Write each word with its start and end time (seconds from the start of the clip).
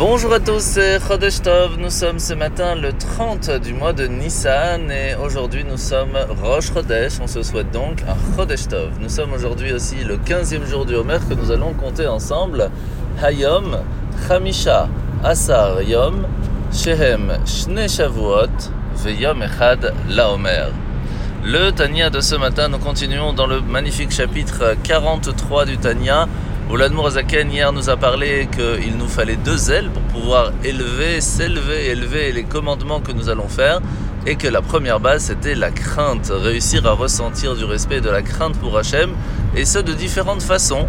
Bonjour 0.00 0.32
à 0.32 0.40
tous, 0.40 0.62
c'est 0.62 0.98
Chodesh 0.98 1.42
Tov. 1.42 1.76
Nous 1.78 1.90
sommes 1.90 2.18
ce 2.18 2.32
matin 2.32 2.74
le 2.74 2.90
30 2.94 3.50
du 3.60 3.74
mois 3.74 3.92
de 3.92 4.06
Nissan 4.06 4.90
et 4.90 5.14
aujourd'hui 5.14 5.62
nous 5.62 5.76
sommes 5.76 6.16
Rosh 6.42 6.72
Chodesh. 6.72 7.20
On 7.20 7.26
se 7.26 7.42
souhaite 7.42 7.70
donc 7.70 8.02
un 8.08 8.16
Chodesh 8.34 8.66
Tov. 8.66 8.92
Nous 8.98 9.10
sommes 9.10 9.34
aujourd'hui 9.34 9.74
aussi 9.74 9.96
le 10.02 10.16
15e 10.16 10.64
jour 10.64 10.86
du 10.86 10.94
Homer 10.94 11.18
que 11.28 11.34
nous 11.34 11.50
allons 11.50 11.74
compter 11.74 12.06
ensemble. 12.06 12.70
Hayom, 13.22 13.76
Chamisha, 14.26 14.88
Asar 15.22 15.82
Yom, 15.82 16.26
Shehem, 16.72 17.36
Shne 17.44 17.86
Shavuot, 17.86 18.72
Veyom 19.04 19.42
Echad 19.42 19.92
Laomer. 20.08 20.68
Le 21.44 21.72
Tanya 21.72 22.08
de 22.08 22.20
ce 22.20 22.36
matin, 22.36 22.68
nous 22.68 22.78
continuons 22.78 23.34
dans 23.34 23.46
le 23.46 23.60
magnifique 23.60 24.12
chapitre 24.12 24.76
43 24.82 25.66
du 25.66 25.76
Tanya 25.76 26.26
où 26.72 27.06
Azaken 27.06 27.50
hier 27.50 27.72
nous 27.72 27.90
a 27.90 27.96
parlé 27.96 28.48
qu'il 28.52 28.96
nous 28.96 29.08
fallait 29.08 29.36
deux 29.36 29.72
ailes 29.72 29.90
pour 29.90 30.02
pouvoir 30.02 30.52
élever, 30.62 31.20
s'élever, 31.20 31.86
élever 31.86 32.30
les 32.30 32.44
commandements 32.44 33.00
que 33.00 33.10
nous 33.10 33.28
allons 33.28 33.48
faire 33.48 33.80
et 34.24 34.36
que 34.36 34.46
la 34.46 34.62
première 34.62 35.00
base 35.00 35.24
c'était 35.24 35.56
la 35.56 35.72
crainte, 35.72 36.30
réussir 36.32 36.86
à 36.86 36.92
ressentir 36.92 37.56
du 37.56 37.64
respect 37.64 37.96
et 37.96 38.00
de 38.00 38.08
la 38.08 38.22
crainte 38.22 38.56
pour 38.58 38.78
Hachem 38.78 39.10
et 39.56 39.64
ce 39.64 39.80
de 39.80 39.92
différentes 39.92 40.42
façons. 40.42 40.86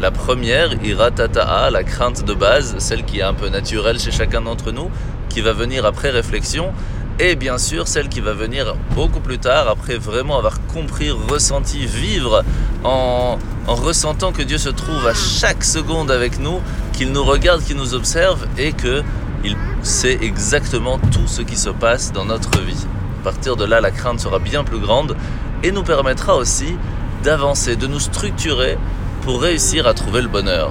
La 0.00 0.12
première, 0.12 0.74
iratata'a, 0.84 1.70
la 1.70 1.82
crainte 1.82 2.24
de 2.24 2.34
base, 2.34 2.76
celle 2.78 3.04
qui 3.04 3.18
est 3.18 3.22
un 3.22 3.34
peu 3.34 3.48
naturelle 3.48 3.98
chez 3.98 4.12
chacun 4.12 4.42
d'entre 4.42 4.70
nous, 4.70 4.90
qui 5.28 5.40
va 5.40 5.52
venir 5.52 5.86
après 5.86 6.10
réflexion, 6.10 6.72
et 7.18 7.34
bien 7.34 7.58
sûr 7.58 7.88
celle 7.88 8.08
qui 8.08 8.20
va 8.20 8.32
venir 8.32 8.74
beaucoup 8.94 9.20
plus 9.20 9.38
tard, 9.38 9.68
après 9.68 9.96
vraiment 9.96 10.38
avoir 10.38 10.60
compris, 10.66 11.10
ressenti, 11.10 11.86
vivre 11.86 12.44
en, 12.84 13.38
ressentant 13.66 14.32
que 14.32 14.42
Dieu 14.42 14.58
se 14.58 14.68
trouve 14.68 15.06
à 15.06 15.14
chaque 15.14 15.64
seconde 15.64 16.10
avec 16.10 16.38
nous, 16.38 16.60
qu'il 16.92 17.12
nous 17.12 17.24
regarde, 17.24 17.62
qu'il 17.62 17.76
nous 17.76 17.94
observe 17.94 18.46
et 18.58 18.72
que 18.72 19.02
il 19.44 19.56
sait 19.82 20.18
exactement 20.22 20.98
tout 20.98 21.26
ce 21.26 21.42
qui 21.42 21.56
se 21.56 21.70
passe 21.70 22.12
dans 22.12 22.24
notre 22.24 22.60
vie. 22.60 22.86
À 23.20 23.24
partir 23.24 23.56
de 23.56 23.64
là, 23.64 23.80
la 23.80 23.90
crainte 23.90 24.20
sera 24.20 24.38
bien 24.38 24.64
plus 24.64 24.78
grande 24.78 25.16
et 25.62 25.72
nous 25.72 25.82
permettra 25.82 26.36
aussi 26.36 26.76
d'avancer, 27.22 27.76
de 27.76 27.86
nous 27.86 28.00
structurer 28.00 28.78
pour 29.22 29.40
réussir 29.42 29.86
à 29.86 29.94
trouver 29.94 30.22
le 30.22 30.28
bonheur. 30.28 30.70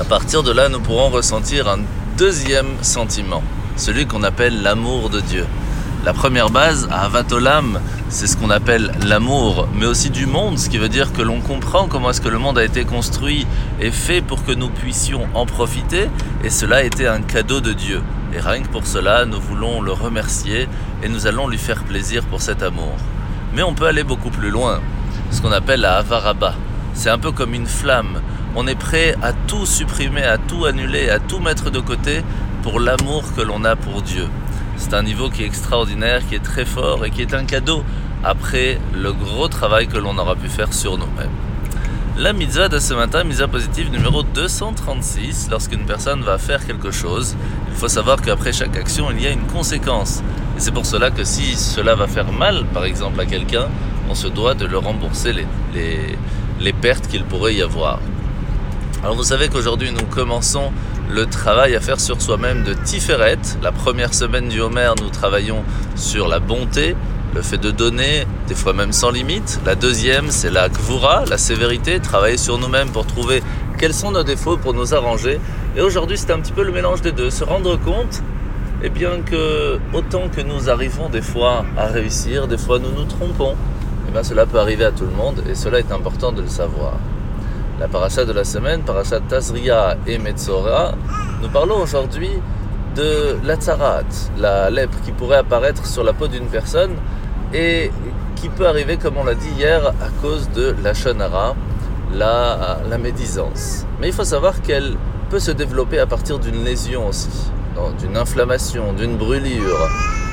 À 0.00 0.04
partir 0.04 0.42
de 0.42 0.52
là, 0.52 0.68
nous 0.68 0.80
pourrons 0.80 1.10
ressentir 1.10 1.68
un 1.68 1.80
deuxième 2.16 2.82
sentiment 2.82 3.42
celui 3.76 4.06
qu'on 4.06 4.22
appelle 4.22 4.62
l'amour 4.62 5.10
de 5.10 5.20
Dieu. 5.20 5.46
La 6.04 6.12
première 6.12 6.50
base, 6.50 6.88
à 6.90 7.04
Avatolam, 7.04 7.78
c'est 8.08 8.26
ce 8.26 8.36
qu'on 8.36 8.50
appelle 8.50 8.90
l'amour, 9.06 9.68
mais 9.72 9.86
aussi 9.86 10.10
du 10.10 10.26
monde, 10.26 10.58
ce 10.58 10.68
qui 10.68 10.78
veut 10.78 10.88
dire 10.88 11.12
que 11.12 11.22
l'on 11.22 11.40
comprend 11.40 11.86
comment 11.86 12.10
est-ce 12.10 12.20
que 12.20 12.28
le 12.28 12.38
monde 12.38 12.58
a 12.58 12.64
été 12.64 12.84
construit 12.84 13.46
et 13.80 13.92
fait 13.92 14.20
pour 14.20 14.44
que 14.44 14.50
nous 14.50 14.68
puissions 14.68 15.28
en 15.34 15.46
profiter, 15.46 16.08
et 16.42 16.50
cela 16.50 16.78
a 16.78 16.82
été 16.82 17.06
un 17.06 17.20
cadeau 17.20 17.60
de 17.60 17.72
Dieu. 17.72 18.02
Et 18.34 18.40
rien 18.40 18.62
que 18.62 18.68
pour 18.68 18.86
cela, 18.86 19.26
nous 19.26 19.40
voulons 19.40 19.80
le 19.80 19.92
remercier 19.92 20.68
et 21.02 21.08
nous 21.08 21.28
allons 21.28 21.46
lui 21.46 21.58
faire 21.58 21.84
plaisir 21.84 22.24
pour 22.24 22.42
cet 22.42 22.64
amour. 22.64 22.96
Mais 23.54 23.62
on 23.62 23.74
peut 23.74 23.86
aller 23.86 24.02
beaucoup 24.02 24.30
plus 24.30 24.50
loin, 24.50 24.80
ce 25.30 25.40
qu'on 25.40 25.52
appelle 25.52 25.82
la 25.82 25.98
Avaraba. 25.98 26.54
C'est 26.94 27.10
un 27.10 27.18
peu 27.18 27.30
comme 27.30 27.54
une 27.54 27.66
flamme. 27.66 28.20
On 28.56 28.66
est 28.66 28.74
prêt 28.74 29.14
à 29.22 29.32
tout 29.32 29.66
supprimer, 29.66 30.24
à 30.24 30.36
tout 30.36 30.64
annuler, 30.64 31.10
à 31.10 31.20
tout 31.20 31.38
mettre 31.38 31.70
de 31.70 31.80
côté 31.80 32.24
pour 32.62 32.80
l'amour 32.80 33.24
que 33.34 33.40
l'on 33.40 33.64
a 33.64 33.76
pour 33.76 34.02
Dieu. 34.02 34.28
C'est 34.76 34.94
un 34.94 35.02
niveau 35.02 35.28
qui 35.30 35.42
est 35.42 35.46
extraordinaire, 35.46 36.26
qui 36.26 36.34
est 36.34 36.42
très 36.42 36.64
fort 36.64 37.04
et 37.04 37.10
qui 37.10 37.22
est 37.22 37.34
un 37.34 37.44
cadeau 37.44 37.84
après 38.24 38.78
le 38.94 39.12
gros 39.12 39.48
travail 39.48 39.88
que 39.88 39.98
l'on 39.98 40.16
aura 40.16 40.36
pu 40.36 40.48
faire 40.48 40.72
sur 40.72 40.96
nous-mêmes. 40.96 41.30
La 42.16 42.32
mitzvah 42.32 42.68
de 42.68 42.78
ce 42.78 42.94
matin, 42.94 43.24
mitzvah 43.24 43.48
positive 43.48 43.90
numéro 43.90 44.22
236, 44.22 45.48
lorsqu'une 45.50 45.86
personne 45.86 46.22
va 46.22 46.38
faire 46.38 46.64
quelque 46.66 46.90
chose, 46.90 47.36
il 47.68 47.74
faut 47.74 47.88
savoir 47.88 48.20
qu'après 48.20 48.52
chaque 48.52 48.76
action, 48.76 49.10
il 49.10 49.22
y 49.22 49.26
a 49.26 49.30
une 49.30 49.46
conséquence. 49.46 50.22
Et 50.56 50.60
c'est 50.60 50.72
pour 50.72 50.86
cela 50.86 51.10
que 51.10 51.24
si 51.24 51.56
cela 51.56 51.94
va 51.94 52.06
faire 52.06 52.30
mal, 52.30 52.66
par 52.66 52.84
exemple, 52.84 53.18
à 53.20 53.26
quelqu'un, 53.26 53.68
on 54.08 54.14
se 54.14 54.28
doit 54.28 54.54
de 54.54 54.66
le 54.66 54.78
rembourser 54.78 55.32
les, 55.32 55.46
les, 55.74 56.18
les 56.60 56.72
pertes 56.72 57.08
qu'il 57.08 57.24
pourrait 57.24 57.54
y 57.54 57.62
avoir. 57.62 57.98
Alors 59.02 59.16
vous 59.16 59.24
savez 59.24 59.48
qu'aujourd'hui 59.48 59.90
nous 59.90 60.06
commençons 60.06 60.70
le 61.12 61.26
travail 61.26 61.76
à 61.76 61.80
faire 61.80 62.00
sur 62.00 62.20
soi-même 62.22 62.62
de 62.62 62.72
Tiferet. 62.72 63.38
La 63.62 63.70
première 63.70 64.14
semaine 64.14 64.48
du 64.48 64.60
Homer, 64.60 64.90
nous 65.00 65.10
travaillons 65.10 65.62
sur 65.94 66.26
la 66.26 66.38
bonté, 66.38 66.96
le 67.34 67.42
fait 67.42 67.58
de 67.58 67.70
donner, 67.70 68.26
des 68.48 68.54
fois 68.54 68.72
même 68.72 68.92
sans 68.92 69.10
limite. 69.10 69.60
La 69.66 69.74
deuxième, 69.74 70.30
c'est 70.30 70.50
la 70.50 70.70
Kvura, 70.70 71.24
la 71.28 71.36
sévérité, 71.36 72.00
travailler 72.00 72.38
sur 72.38 72.58
nous-mêmes 72.58 72.88
pour 72.88 73.06
trouver 73.06 73.42
quels 73.78 73.92
sont 73.92 74.10
nos 74.10 74.22
défauts 74.22 74.56
pour 74.56 74.72
nous 74.72 74.94
arranger. 74.94 75.38
Et 75.76 75.82
aujourd'hui, 75.82 76.16
c'est 76.16 76.30
un 76.30 76.40
petit 76.40 76.52
peu 76.52 76.64
le 76.64 76.72
mélange 76.72 77.02
des 77.02 77.12
deux, 77.12 77.28
se 77.28 77.44
rendre 77.44 77.78
compte 77.78 78.22
eh 78.82 78.88
bien 78.88 79.20
que 79.20 79.78
autant 79.92 80.28
que 80.34 80.40
nous 80.40 80.70
arrivons 80.70 81.10
des 81.10 81.22
fois 81.22 81.64
à 81.76 81.86
réussir, 81.86 82.48
des 82.48 82.58
fois 82.58 82.78
nous 82.78 82.90
nous 82.90 83.04
trompons. 83.04 83.54
Eh 84.08 84.24
cela 84.24 84.46
peut 84.46 84.58
arriver 84.58 84.84
à 84.84 84.92
tout 84.92 85.04
le 85.04 85.12
monde 85.12 85.42
et 85.48 85.54
cela 85.54 85.78
est 85.78 85.92
important 85.92 86.32
de 86.32 86.42
le 86.42 86.48
savoir 86.48 86.94
la 87.78 87.88
paracha 87.88 88.24
de 88.24 88.32
la 88.32 88.44
semaine, 88.44 88.82
paracha 88.82 89.20
Tazria 89.20 89.96
et 90.06 90.18
Metzora, 90.18 90.92
nous 91.40 91.48
parlons 91.48 91.80
aujourd'hui 91.80 92.30
de 92.94 93.38
la 93.44 93.56
tzarat, 93.56 94.02
la 94.38 94.70
lèpre 94.70 95.00
qui 95.04 95.12
pourrait 95.12 95.38
apparaître 95.38 95.86
sur 95.86 96.04
la 96.04 96.12
peau 96.12 96.28
d'une 96.28 96.46
personne 96.46 96.92
et 97.52 97.90
qui 98.36 98.48
peut 98.48 98.66
arriver, 98.66 98.96
comme 98.96 99.16
on 99.16 99.24
l'a 99.24 99.34
dit 99.34 99.50
hier, 99.56 99.86
à 99.86 100.08
cause 100.20 100.50
de 100.50 100.74
la 100.82 100.94
shonara, 100.94 101.54
la, 102.14 102.78
la 102.88 102.98
médisance. 102.98 103.86
Mais 104.00 104.08
il 104.08 104.12
faut 104.12 104.24
savoir 104.24 104.60
qu'elle 104.62 104.96
peut 105.30 105.38
se 105.38 105.50
développer 105.50 105.98
à 105.98 106.06
partir 106.06 106.38
d'une 106.38 106.62
lésion 106.64 107.08
aussi, 107.08 107.50
d'une 107.98 108.16
inflammation, 108.16 108.92
d'une 108.92 109.16
brûlure. 109.16 109.88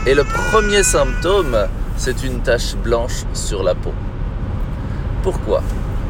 Et 0.05 0.13
le 0.13 0.23
premier 0.23 0.83
symptôme, 0.83 1.57
c'est 1.97 2.23
une 2.23 2.41
tache 2.41 2.75
blanche 2.75 3.23
sur 3.33 3.63
la 3.63 3.75
peau. 3.75 3.93
Pourquoi? 5.23 5.61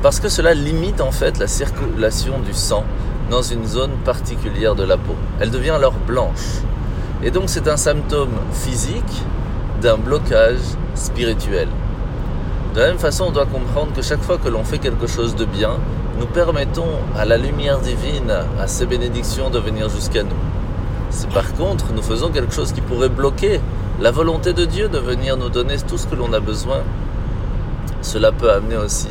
Parce 0.02 0.20
que 0.20 0.30
cela 0.30 0.54
limite 0.54 1.02
en 1.02 1.12
fait 1.12 1.38
la 1.40 1.48
circulation 1.48 2.40
du 2.40 2.54
sang 2.54 2.86
dans 3.30 3.42
une 3.42 3.66
zone 3.66 3.92
particulière 4.06 4.76
de 4.76 4.84
la 4.84 4.98
peau. 4.98 5.16
Elle 5.40 5.52
devient 5.52 5.72
alors 5.72 5.94
blanche. 6.08 6.62
Et 7.22 7.32
donc 7.32 7.44
c'est 7.48 7.68
un 7.68 7.78
symptôme 7.78 8.38
physique 8.54 9.24
d'un 9.82 9.98
blocage 9.98 10.60
spirituel. 10.96 11.68
De 12.74 12.80
la 12.80 12.88
même 12.88 13.00
façon, 13.00 13.26
on 13.26 13.32
doit 13.32 13.46
comprendre 13.46 13.92
que 13.94 14.02
chaque 14.02 14.22
fois 14.22 14.38
que 14.38 14.48
l'on 14.48 14.64
fait 14.64 14.78
quelque 14.78 15.08
chose 15.08 15.36
de 15.36 15.44
bien, 15.44 15.78
nous 16.20 16.28
permettons 16.28 16.88
à 17.18 17.26
la 17.26 17.38
lumière 17.38 17.80
divine, 17.80 18.32
à 18.60 18.68
ses 18.68 18.86
bénédictions 18.86 19.50
de 19.50 19.60
venir 19.60 19.90
jusqu'à 19.90 20.24
nous. 20.24 20.30
Si 21.10 21.28
par 21.28 21.54
contre 21.54 21.92
nous 21.94 22.04
faisons 22.04 22.30
quelque 22.30 22.54
chose 22.54 22.72
qui 22.72 22.82
pourrait 22.82 23.10
bloquer 23.10 23.60
la 24.00 24.12
volonté 24.12 24.54
de 24.54 24.66
Dieu 24.66 24.88
de 24.88 25.00
venir 25.00 25.36
nous 25.36 25.50
donner 25.50 25.78
tout 25.78 25.98
ce 25.98 26.08
que 26.08 26.16
l'on 26.16 26.32
a 26.32 26.40
besoin, 26.40 26.84
cela 28.02 28.32
peut 28.32 28.52
amener 28.52 28.78
aussi 28.78 29.10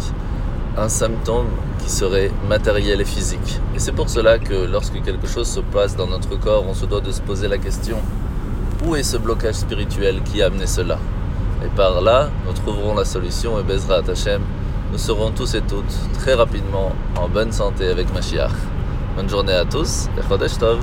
un 0.79 0.89
symptôme 0.89 1.49
qui 1.83 1.91
serait 1.91 2.31
matériel 2.49 3.01
et 3.01 3.05
physique. 3.05 3.61
Et 3.75 3.79
c'est 3.79 3.93
pour 3.93 4.09
cela 4.09 4.39
que 4.39 4.55
lorsque 4.71 5.03
quelque 5.03 5.27
chose 5.27 5.49
se 5.49 5.61
passe 5.61 5.97
dans 5.97 6.07
notre 6.07 6.39
corps, 6.39 6.65
on 6.69 6.75
se 6.75 6.87
doit 6.87 7.01
de 7.01 7.11
se 7.11 7.21
poser 7.21 7.49
la 7.49 7.59
question, 7.59 7.99
où 8.87 8.95
est 8.95 9.03
ce 9.03 9.17
blocage 9.17 9.57
spirituel 9.57 10.23
qui 10.23 10.41
a 10.43 10.47
amené 10.47 10.67
cela? 10.67 10.99
Et 11.65 11.69
par 11.77 12.01
là, 12.01 12.31
nous 12.47 12.53
trouverons 12.53 12.95
la 12.95 13.05
solution 13.05 13.59
et 13.59 13.65
Bezra 13.65 13.97
Hashem, 14.09 14.43
nous 14.93 14.99
serons 14.99 15.33
tous 15.33 15.55
et 15.55 15.63
toutes 15.63 15.95
très 16.15 16.35
rapidement 16.35 16.93
en 17.17 17.29
bonne 17.29 17.53
santé 17.53 17.89
avec 17.89 18.13
Mashiach. 18.15 18.53
Bonne 19.17 19.29
journée 19.29 19.55
à 19.55 19.65
tous 19.65 20.09
et 20.17 20.29
Chodesh 20.29 20.59
Tov 20.59 20.79